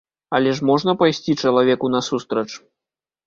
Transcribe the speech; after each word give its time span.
Але 0.35 0.53
ж 0.59 0.63
можна 0.69 0.95
пайсці 1.01 1.35
чалавеку 1.41 1.91
насустрач? 1.97 2.49